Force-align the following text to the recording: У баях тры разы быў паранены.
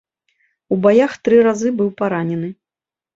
У 0.75 0.77
баях 0.85 1.11
тры 1.27 1.37
разы 1.47 1.69
быў 1.83 1.91
паранены. 1.99 2.49